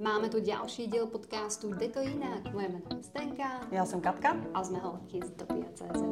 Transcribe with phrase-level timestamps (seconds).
[0.00, 2.52] Máme tu ďalší diel podcastu Jde to jinak.
[2.52, 3.68] Moje jméno je Stenka.
[3.70, 4.36] Já jsem Katka.
[4.54, 6.02] A jsme holky z Topia.cz.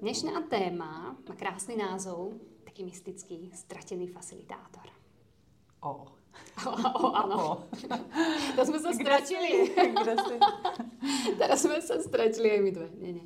[0.00, 2.32] Dnešná téma má krásný názov,
[2.64, 4.82] taký mystický, stratený facilitátor.
[5.80, 6.06] O.
[6.66, 6.70] O,
[7.06, 7.50] o ano.
[7.50, 7.64] O.
[8.56, 8.64] To
[8.94, 9.74] ztratili.
[10.02, 10.38] Kde jsi?
[11.38, 12.88] Teraz jsme se ztratili aj my dve.
[12.98, 13.22] Nie, nie.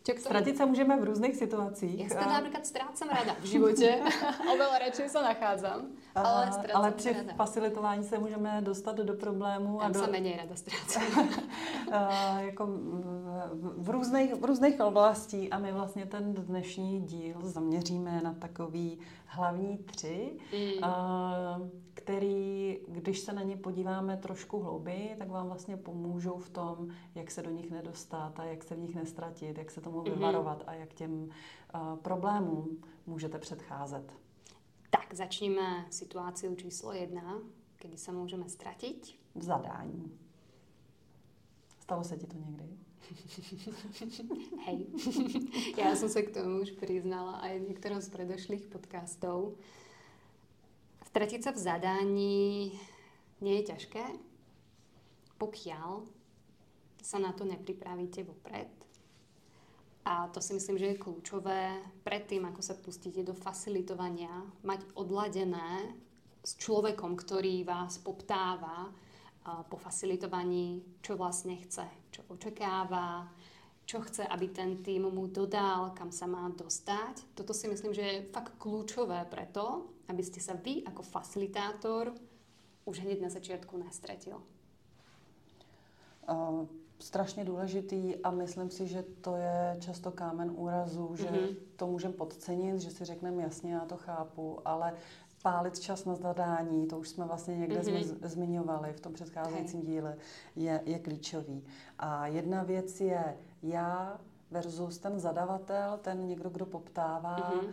[0.00, 0.24] Čo k tomu?
[0.32, 2.00] Ztratit se můžeme v různých situacích.
[2.00, 3.88] Ja sa teda napríklad strácam rada v živote.
[4.56, 5.78] Oveľa radšej sa nachádzam.
[6.16, 7.32] A- Ale ale sa při rada.
[7.36, 11.04] facilitování se můžeme dostat do problémů a Tam do, sa menej rada strácam.
[11.92, 12.00] a,
[12.40, 18.32] jako v, v, různých, v různých oblastí a my vlastně ten dnešní díl zaměříme na
[18.34, 20.84] takový hlavní tři, Mm.
[20.84, 21.60] a,
[21.94, 27.30] který, když se na ně podíváme trošku hlouběji, tak vám vlastně pomůžou v tom, jak
[27.30, 30.14] se do nich nedostat a jak se v nich nestratit, jak se tomu Mhm.
[30.14, 31.28] vyvarovat a jak těm
[31.74, 34.12] a, problémům můžete předcházet.
[34.90, 37.38] Tak, začneme situáciu číslo jedna,
[37.78, 39.18] kedy sa môžeme stratiť.
[39.34, 40.10] V zadání.
[41.82, 42.66] Stalo se ti to někdy?
[44.66, 44.86] Hej.
[45.78, 49.58] ja som sa k tomu už priznala aj v niektorom z predošlých podcastov.
[51.10, 52.46] Stratiť sa v zadaní
[53.40, 54.04] nie je ťažké,
[55.38, 56.06] pokiaľ
[57.02, 58.70] sa na to nepripravíte vopred.
[60.04, 64.32] A to si myslím, že je kľúčové predtým, ako sa pustíte do facilitovania,
[64.64, 65.92] mať odladené
[66.40, 68.88] s človekom, ktorý vás poptáva
[69.68, 73.28] po facilitovaní, čo vlastne chce, čo očakáva,
[73.84, 77.34] čo chce, aby ten tým mu dodal, kam sa má dostať.
[77.34, 82.14] Toto si myslím, že je fakt kľúčové preto, aby ste sa vy ako facilitátor
[82.86, 84.38] už hneď na začiatku nestratil.
[86.30, 86.64] Uh,
[87.00, 91.48] strašně důležitý a myslím si, že to je často kámen úrazu, že Mhm.
[91.76, 94.92] to můžeme podcenit, že si řekneme jasně, já to chápu, ale
[95.42, 97.84] pálit čas na zadání, to už jsme vlastně někde Mhm.
[97.86, 98.26] mm-hmm.
[98.28, 100.16] zmiňovali v tom předcházejícím díle,
[100.56, 101.64] je, je klíčový.
[101.98, 104.20] A jedna věc je já
[104.50, 107.66] versus ten zadavatel, ten někdo, kdo poptává Mhm.
[107.66, 107.72] uh,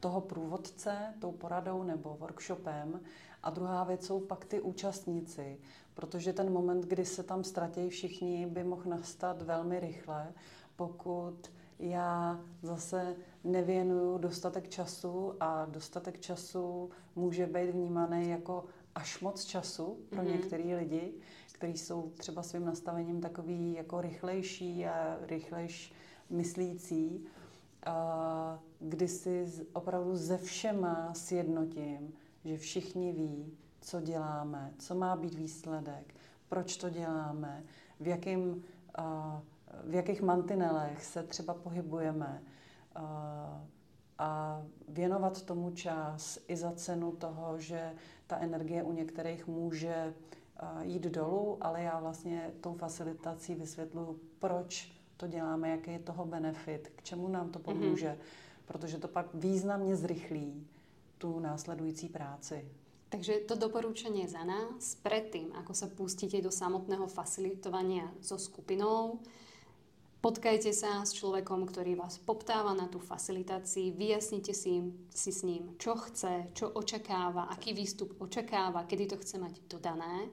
[0.00, 3.00] toho průvodce tou poradou nebo workshopem.
[3.42, 5.58] A druhá věc jsou pak ty účastníci,
[5.94, 10.32] protože ten moment, kdy se tam ztratí všichni, by mohl nastat velmi rychle,
[10.76, 18.64] pokud já zase nevěnuju dostatek času a dostatek času může být vnímaný jako
[18.94, 20.32] až moc času pro Mhm.
[20.32, 21.12] některé lidi,
[21.52, 25.92] kteří jsou třeba svým nastavením takový jako rychlejší a rychlejš
[26.30, 27.26] myslící,
[27.86, 32.12] a kdy si opravdu ze všema sjednotím,
[32.44, 36.14] že všichni ví, co děláme, co má být výsledek,
[36.48, 37.64] proč to děláme,
[38.00, 38.64] v, jakým,
[39.84, 42.42] v jakých mantinelech se třeba pohybujeme
[44.18, 47.92] a, věnovat tomu čas i za cenu toho, že
[48.26, 50.14] ta energie u některých může
[50.82, 56.92] jít dolů, ale já vlastně tou facilitací vysvětluju, proč to děláme, jaký je toho benefit,
[56.96, 58.66] k čemu nám to pomůže, mm-hmm.
[58.66, 60.66] protože to pak významně zrychlí
[61.20, 62.64] tu následující práci.
[63.10, 69.18] Takže to doporučenie za nás, predtým, ako sa pustíte do samotného facilitovania so skupinou,
[70.22, 75.74] potkajte sa s človekom, ktorý vás poptáva na tú facilitácii, vyjasnite si, si s ním,
[75.76, 80.30] čo chce, čo očakáva, aký výstup očakáva, kedy to chce mať dodané.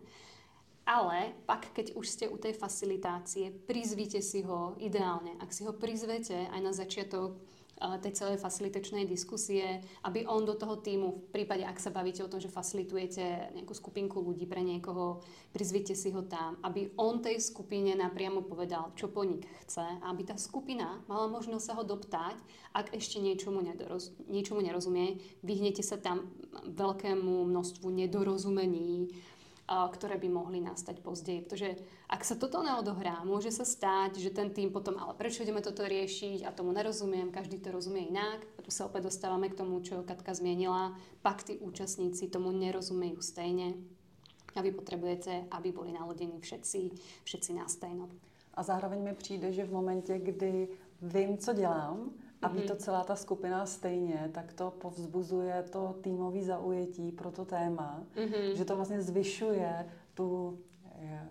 [0.88, 5.36] Ale pak, keď už ste u tej facilitácie, prizvíte si ho ideálne.
[5.44, 7.36] Ak si ho prizvete aj na začiatok
[7.78, 12.32] tej celej facilitačnej diskusie, aby on do toho týmu, v prípade, ak sa bavíte o
[12.32, 15.22] tom, že facilitujete nejakú skupinku ľudí pre niekoho,
[15.54, 20.22] prizvite si ho tam, aby on tej skupine napriamo povedal, čo po nich chce, aby
[20.26, 22.36] tá skupina mala možnosť sa ho doptať,
[22.74, 26.30] ak ešte niečomu, nedoroz, niečomu nerozumie, vyhnete sa tam
[26.66, 29.14] veľkému množstvu nedorozumení,
[29.68, 31.44] ktoré by mohli nastať pozdeji.
[31.44, 31.76] Pretože
[32.08, 35.84] ak sa toto neodohrá, môže sa stať, že ten tým potom, ale prečo ideme toto
[35.84, 38.48] riešiť a tomu nerozumiem, každý to rozumie inak.
[38.56, 40.96] A tu sa opäť dostávame k tomu, čo Katka zmienila.
[41.20, 43.76] Pak tí účastníci tomu nerozumejú stejne.
[44.56, 46.80] A vy potrebujete, aby boli naladení všetci,
[47.28, 48.10] všetci na stejno.
[48.58, 50.68] A zároveň mi přijde, že v momentě, kdy
[51.02, 52.12] vím, co dělám,
[52.42, 52.68] a ví Mhm.
[52.68, 58.56] to celá ta skupina stejně, tak to povzbuzuje to týmové zaujetí pro to téma, Mhm.
[58.56, 60.58] že to vlastně zvyšuje tu
[61.00, 61.28] eh,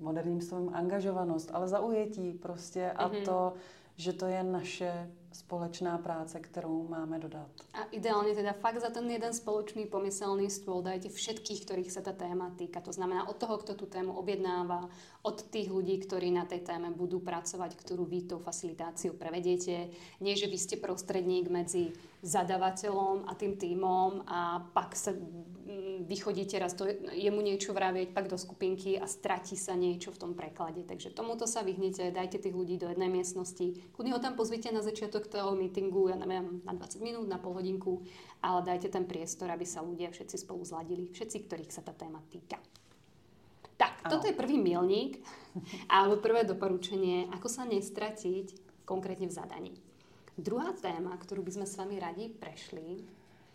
[0.00, 3.24] moderním slovem angažovanost, ale zaujetí prostě a Mhm.
[3.24, 3.52] to,
[3.96, 7.52] že to je naše společná práce, kterou máme dodat.
[7.76, 12.16] A ideálne teda fakt za ten jeden spoločný pomyselný stôl dajte všetkých, ktorých sa tá
[12.16, 12.80] téma týka.
[12.80, 14.88] To znamená od toho, kto tú tému objednáva,
[15.20, 19.92] od tých ľudí, ktorí na tej téme budú pracovať, ktorú vy tou facilitáciou prevediete.
[20.24, 21.92] Nie, že vy ste prostredník medzi
[22.24, 28.26] zadavateľom a tým týmom a pak sa mm, vychodíte raz, to, jemu niečo vravieť, pak
[28.32, 30.82] do skupinky a stratí sa niečo v tom preklade.
[30.86, 33.76] Takže tomuto sa vyhnite, dajte tých ľudí do jednej miestnosti.
[33.92, 37.56] Kľudne ho tam pozvite na začiatok toho meetingu, ja neviem, na 20 minút, na pol
[37.56, 38.00] hodinku,
[38.40, 42.24] ale dajte ten priestor, aby sa ľudia všetci spolu zladili, všetci, ktorých sa tá téma
[42.32, 42.56] týka.
[43.76, 45.20] Tak, toto je prvý milník,
[45.92, 49.72] alebo prvé doporučenie, ako sa nestratiť konkrétne v zadaní.
[50.36, 53.00] Druhá téma, ktorú by sme s vami radi prešli,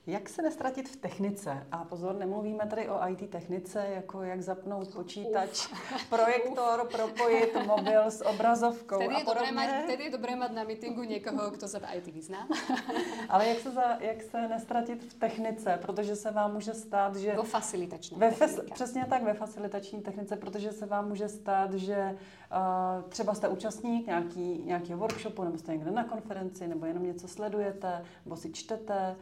[0.08, 1.68] jak se nestratit v technice?
[1.72, 6.10] A pozor, nemluvíme tady o IT technice, jako jak zapnout počítač, Uf.
[6.10, 9.52] projektor, propojit mobil s obrazovkou tedy je a podobně.
[9.52, 12.48] Dobré mať, tedy je dobré mať na meetingu někoho, kdo se v IT vyzná.
[13.30, 15.80] Ale jak se, za, jak se nestratit v technice?
[15.82, 17.36] Protože se vám může stát, že...
[17.36, 22.18] Vo facilitační ve fes, Přesně tak, ve facilitační technice, protože se vám může stát, že
[22.52, 27.28] uh, třeba jste účastník nějaký, nějakého workshopu, nebo jste někde na konferenci, nebo jenom něco
[27.28, 29.16] sledujete, nebo si čtete,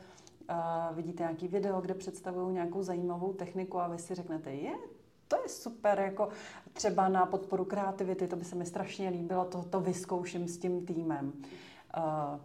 [0.93, 4.73] vidíte nějaký video, kde představují nějakou zajímavou techniku a vy si řeknete, je,
[5.27, 6.29] to je super, jako
[6.73, 10.85] třeba na podporu kreativity, to by se mi strašně líbilo, to, to vyzkouším s tím
[10.85, 11.33] týmem.
[11.97, 12.39] Uh,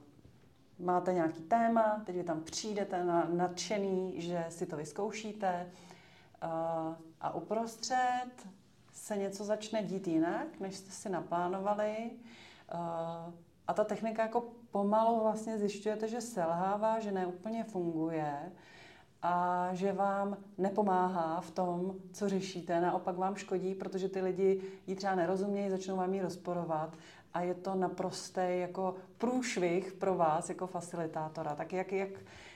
[0.86, 5.66] máte nějaký téma, teď vy tam přijdete na, nadšený, že si to vyzkoušíte
[6.42, 6.50] uh,
[7.20, 8.30] a uprostřed
[8.92, 12.10] se něco začne dít jinak, než jste si naplánovali.
[12.74, 13.34] Uh,
[13.68, 18.52] a ta technika jako pomalu vlastně zjišťujete, že selhává, že neúplně funguje
[19.22, 22.80] a že vám nepomáhá v tom, co řešíte.
[22.80, 26.96] Naopak vám škodí, protože ty lidi ji třeba nerozumějí, začnou vám ji rozporovat
[27.34, 31.54] a je to naprostý jako průšvih pro vás jako facilitátora.
[31.54, 32.10] Tak jak, jak,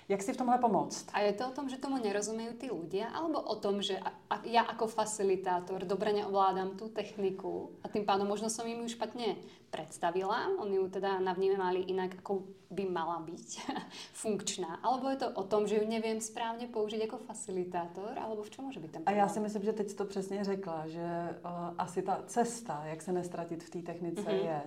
[0.09, 1.07] Jak si v tomhle pomoct?
[1.13, 4.41] A je to o tom, že tomu nerozumejú tí ľudia, alebo o tom, že a,
[4.49, 9.37] ja ako facilitátor dobre neovládam tú techniku a tým pádom možno som im ju špatne
[9.69, 12.41] predstavila, oni ju teda navnímali inak, ako
[12.73, 13.49] by mala byť
[14.25, 14.81] funkčná.
[14.81, 18.65] Alebo je to o tom, že ju neviem správne použiť ako facilitátor, alebo v čom
[18.65, 19.21] môže byť ten problém?
[19.21, 21.05] A já si myslím, že teď to přesně řekla, že
[21.45, 24.45] uh, asi ta cesta, jak se nestratit v té technice mm-hmm.
[24.45, 24.63] je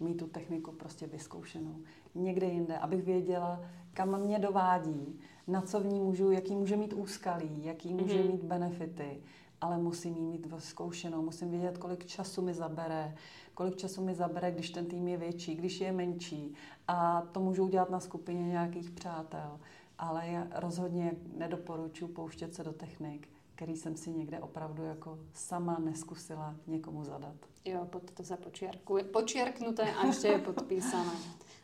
[0.00, 1.76] mít tu techniku prostě vyzkoušenou
[2.16, 3.60] někde jinde, abych věděla,
[3.94, 8.32] kam mě dovádí, na co v ní můžu, jaký může mít úskalí, jaký může mm-hmm.
[8.32, 9.22] mít benefity,
[9.60, 13.14] ale musím jí mít zkoušenou, musím vědět, kolik času mi zabere,
[13.54, 16.54] kolik času mi zabere, když ten tým je větší, když je menší.
[16.88, 19.60] A to můžu udělat na skupině nějakých přátel.
[19.98, 25.78] Ale já rozhodně nedoporučuji pouštět se do technik, který jsem si někde opravdu jako sama
[25.78, 27.36] neskusila někomu zadat.
[27.64, 28.98] Jo, pod to za počiarku.
[29.12, 31.12] Počiarknuté a ještě je podpísané.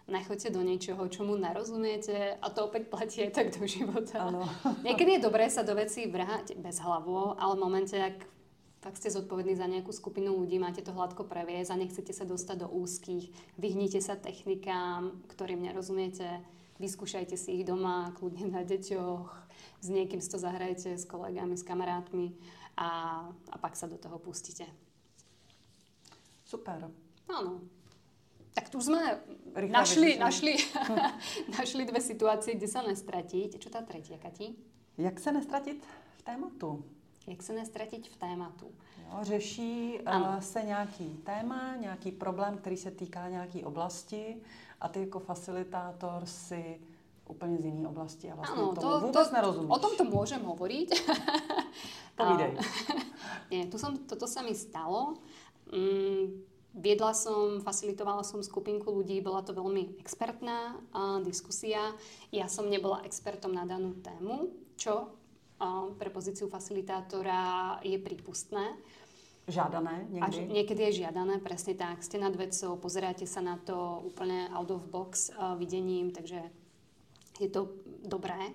[0.08, 4.18] nechoďte do niečoho, čomu narozumiete a to opäť platí aj tak do života.
[4.18, 4.48] Ano.
[4.84, 8.26] Niekedy je dobré sa do vecí vrhať bez hlavo, ale v momente, ak
[8.82, 12.66] tak ste zodpovední za nejakú skupinu ľudí, máte to hladko previesť a nechcete sa dostať
[12.66, 16.42] do úzkých, vyhnite sa technikám, ktorým nerozumiete,
[16.82, 19.30] vyskúšajte si ich doma, kľudne na deťoch,
[19.78, 22.34] s niekým si to zahrajte, s kolegami, s kamarátmi
[22.74, 24.66] a, a pak sa do toho pustíte.
[26.42, 26.90] Super.
[27.30, 27.62] Áno.
[28.52, 29.22] Tak tu sme
[29.56, 30.54] Rýchla našli, našli,
[31.56, 33.56] našli dve situácie, kde sa nestratiť.
[33.56, 34.52] Čo tá tretia, Kati?
[34.98, 35.80] Jak se nestratit
[36.18, 36.84] v tématu?
[37.26, 38.66] Jak se nestratit v tématu?
[38.98, 44.36] Jo, řeší uh, se nějaký téma, nějaký problém, který se týká nějaké oblasti
[44.80, 46.80] a ty jako facilitátor si
[47.28, 49.70] úplně z jiné oblasti a vlastně ano, tomu to, vůbec to, nerozumíš.
[49.70, 50.90] O tomto môžem hovoriť.
[52.18, 52.58] Povídej.
[53.52, 55.16] Nie, tu som, toto sa mi stalo.
[55.72, 61.92] Mm, Viedla som, facilitovala som skupinku ľudí, bola to veľmi expertná uh, diskusia.
[62.32, 64.48] Ja som nebola expertom na danú tému,
[64.80, 65.12] čo
[65.98, 68.74] pre pozíciu facilitátora je prípustné.
[69.50, 70.22] Žádané niekedy?
[70.22, 71.98] Až niekedy je žiadané, presne tak.
[72.06, 76.38] Ste nad vecou, pozeráte sa na to úplne out of box uh, videním, takže
[77.42, 77.74] je to
[78.06, 78.54] dobré.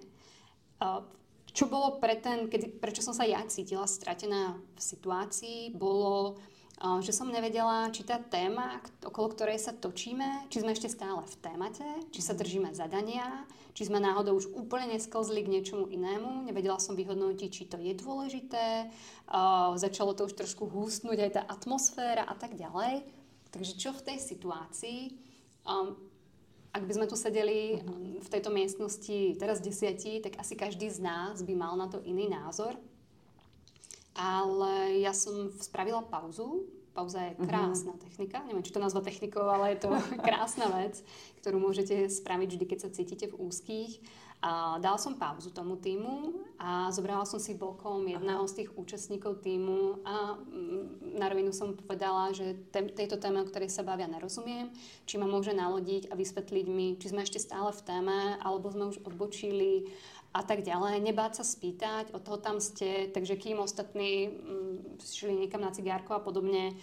[0.80, 1.04] Uh,
[1.52, 6.40] čo bolo pre ten, kedy, prečo som sa ja cítila stratená v situácii, bolo
[6.78, 11.36] že som nevedela, či tá téma, okolo ktorej sa točíme, či sme ešte stále v
[11.42, 16.50] témate, či sa držíme zadania, či sme náhodou už úplne nesklzli k niečomu inému.
[16.50, 18.90] Nevedela som vyhodnotiť, či to je dôležité.
[19.78, 23.06] Začalo to už trošku hústnuť aj tá atmosféra a tak ďalej.
[23.54, 25.02] Takže čo v tej situácii?
[26.74, 28.22] Ak by sme tu sedeli mhm.
[28.22, 32.30] v tejto miestnosti teraz desiatí, tak asi každý z nás by mal na to iný
[32.30, 32.78] názor.
[34.18, 38.06] Ale ja som spravila pauzu, Pauza je krásna mm-hmm.
[38.10, 38.42] technika.
[38.50, 39.94] Neviem, či to nazva technikou, ale je to
[40.28, 41.06] krásna vec,
[41.46, 44.02] ktorú môžete spraviť vždy, keď sa cítite v úzkých.
[44.38, 49.42] A dala som pauzu tomu týmu a zobrala som si bokom jedného z tých účastníkov
[49.42, 54.06] týmu a mm, na rovinu som povedala, že te, tejto téme, o ktorej sa bavia,
[54.06, 54.70] nerozumiem,
[55.10, 58.94] či ma môže nalodiť a vysvetliť mi, či sme ešte stále v téme, alebo sme
[58.94, 59.90] už odbočili
[60.38, 61.02] a tak ďalej.
[61.02, 66.14] Nebáť sa spýtať, od toho tam ste, takže kým ostatní mm, šli niekam na cigárku
[66.14, 66.78] a podobne,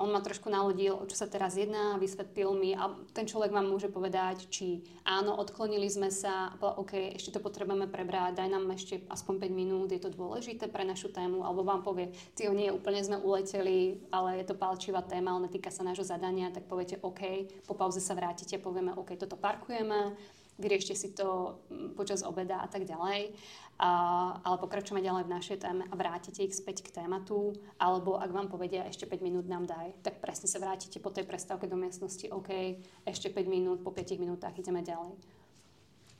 [0.00, 3.92] on ma trošku nalodil, čo sa teraz jedná, vysvetlil mi a ten človek vám môže
[3.92, 9.46] povedať, či áno, odklonili sme sa, OK, ešte to potrebujeme prebrať, daj nám ešte aspoň
[9.46, 13.20] 5 minút, je to dôležité pre našu tému, alebo vám povie, ty nie, úplne sme
[13.20, 17.76] uleteli, ale je to palčivá téma, ale netýka sa nášho zadania, tak poviete OK, po
[17.76, 20.16] pauze sa vrátite, povieme OK, toto parkujeme,
[20.60, 23.32] vyriešte si to mm, počas obeda a tak ďalej.
[23.80, 23.90] A,
[24.44, 28.52] ale pokračujeme ďalej v našej téme a vrátite ich späť k tématu, alebo ak vám
[28.52, 32.28] povedia ešte 5 minút nám daj, tak presne sa vrátite po tej prestávke do miestnosti,
[32.28, 32.76] OK,
[33.08, 35.16] ešte 5 minút, po 5 minútach ideme ďalej.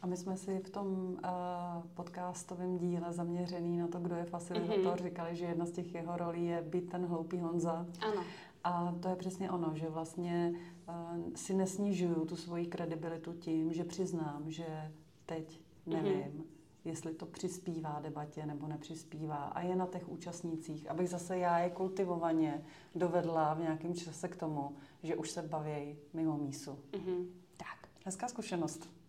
[0.03, 4.97] A my jsme si v tom uh, podcastovém díle zaměřený na to, kdo je facilitator,
[4.97, 5.05] mm-hmm.
[5.05, 7.87] říkali, že jedna z těch jeho rolí je být ten hloupý Honza.
[8.01, 8.25] Ano.
[8.65, 10.55] A to je přesně ono, že vlastně
[10.89, 14.93] uh, si nesnižuju tu svoji kredibilitu tím, že přiznám, že
[15.27, 16.45] teď nevím, mm-hmm.
[16.85, 19.37] jestli to přispívá debatě nebo nepřispívá.
[19.37, 22.65] A je na těch účastnících, abych zase já je kultivovaně
[22.95, 26.79] dovedla v nějakém čase k tomu, že už se baví mimo mísu.
[26.93, 27.27] Mm-hmm.
[27.57, 27.89] Tak.
[28.05, 29.00] Hezká zkušenost.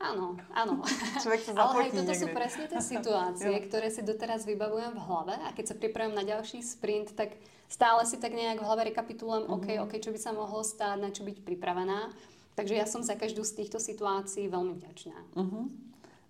[0.00, 0.80] Áno, áno.
[1.20, 2.22] Človek sa Ale hej, toto niekde.
[2.24, 6.24] sú presne tie situácie, ktoré si doteraz vybavujem v hlave a keď sa pripravím na
[6.24, 7.36] ďalší sprint, tak
[7.68, 9.60] stále si tak nejak v hlave rekapitulujem, mm-hmm.
[9.60, 12.08] OK, OK, čo by sa mohlo stáť, na čo byť pripravená.
[12.56, 15.16] Takže ja som za každú z týchto situácií veľmi vďačná.
[15.36, 15.64] Mm-hmm.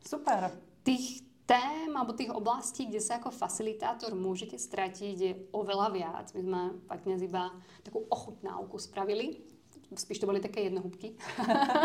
[0.02, 0.50] Super.
[0.82, 6.26] Tých tém alebo tých oblastí, kde sa ako facilitátor môžete stratiť, je oveľa viac.
[6.34, 9.42] My sme fakt dnes iba takú ochutnávku spravili.
[9.90, 11.18] Spíš to boli také jednohúbky.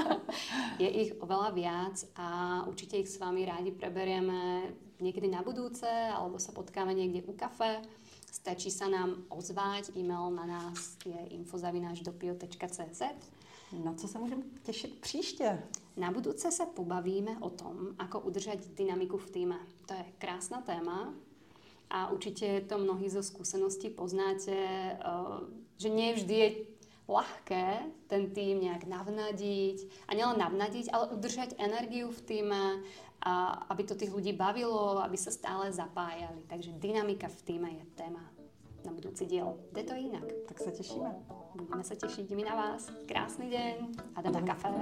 [0.84, 4.70] je ich oveľa viac a určite ich s vami rádi preberieme
[5.02, 7.82] niekedy na budúce alebo sa potkáme niekde u kafe.
[8.30, 13.02] Stačí sa nám ozvať, e-mail na nás je infozavináčdopio.cz
[13.74, 15.64] Na co sa môžem tešiť příště?
[15.98, 19.58] Na budúce sa pobavíme o tom, ako udržať dynamiku v týme.
[19.88, 21.16] To je krásna téma
[21.90, 24.98] a určite to mnohí zo skúseností poznáte, eh,
[25.80, 26.50] že nie vždy je
[27.06, 27.66] ľahké
[28.10, 32.64] ten tým nejak navnadiť a nielen navnadiť, ale udržať energiu v týme
[33.26, 36.46] a aby to tých ľudí bavilo, aby sa stále zapájali.
[36.46, 38.22] Takže dynamika v týme je téma
[38.86, 39.58] na budúci diel.
[39.74, 40.26] Jde to inak.
[40.46, 41.10] Tak sa tešíme.
[41.58, 42.94] Budeme sa tešiť my na vás.
[43.10, 43.76] Krásny deň
[44.14, 44.74] a na kafe.